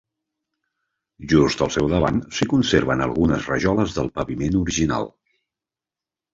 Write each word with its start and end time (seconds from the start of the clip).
Just 1.33 1.61
al 1.65 1.69
seu 1.75 1.91
davant, 1.91 2.17
s'hi 2.39 2.49
conserven 2.55 3.05
algunes 3.09 3.47
rajoles 3.53 3.97
del 4.01 4.13
paviment 4.19 4.61
original. 4.65 5.11